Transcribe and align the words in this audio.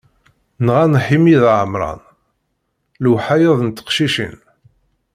Nɣan 0.65 0.93
Ḥimi 1.05 1.35
d 1.41 1.43
Ɛemran, 1.55 1.99
lewḥayed 3.03 3.59
n 3.63 3.69
teqcicin. 3.71 4.37